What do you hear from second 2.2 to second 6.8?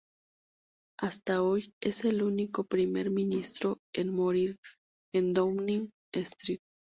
único Primer Ministro en morir en Downing Street.